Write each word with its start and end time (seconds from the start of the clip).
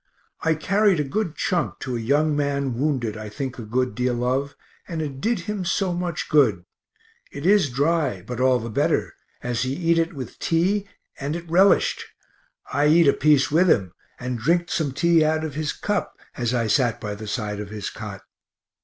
I 0.43 0.55
carried 0.55 0.99
a 0.99 1.03
good 1.03 1.35
chunk 1.35 1.77
to 1.81 1.95
a 1.95 1.99
young 1.99 2.35
man 2.35 2.73
wounded 2.73 3.15
I 3.15 3.29
think 3.29 3.59
a 3.59 3.63
good 3.63 3.93
deal 3.93 4.23
of, 4.23 4.55
and 4.87 4.99
it 4.99 5.21
did 5.21 5.41
him 5.41 5.63
so 5.63 5.93
much 5.93 6.27
good 6.27 6.65
it 7.31 7.45
is 7.45 7.69
dry, 7.69 8.23
but 8.23 8.39
all 8.39 8.57
the 8.57 8.71
better, 8.71 9.13
as 9.43 9.61
he 9.61 9.75
eat 9.75 9.99
it 9.99 10.13
with 10.13 10.39
tea 10.39 10.87
and 11.19 11.35
it 11.35 11.47
relished. 11.47 12.03
I 12.73 12.87
eat 12.87 13.07
a 13.07 13.13
piece 13.13 13.51
with 13.51 13.69
him, 13.69 13.93
and 14.19 14.39
drinked 14.39 14.71
some 14.71 14.91
tea 14.91 15.23
out 15.23 15.43
of 15.43 15.53
his 15.53 15.71
cup, 15.71 16.17
as 16.35 16.51
I 16.51 16.65
sat 16.65 16.99
by 16.99 17.13
the 17.13 17.27
side 17.27 17.59
of 17.59 17.69
his 17.69 17.91
cot. 17.91 18.21